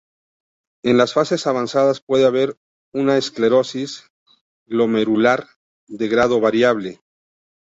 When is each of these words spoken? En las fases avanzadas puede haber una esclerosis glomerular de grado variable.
En 0.83 0.97
las 0.97 1.13
fases 1.13 1.45
avanzadas 1.45 1.99
puede 2.01 2.25
haber 2.25 2.57
una 2.91 3.19
esclerosis 3.19 4.07
glomerular 4.65 5.45
de 5.87 6.07
grado 6.07 6.39
variable. 6.39 6.99